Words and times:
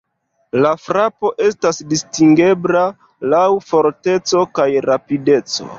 La 0.65 0.71
frapo 0.85 1.31
estas 1.49 1.81
distingebla 1.91 2.83
laŭ 3.35 3.47
forteco 3.71 4.47
kaj 4.59 4.71
rapideco. 4.91 5.67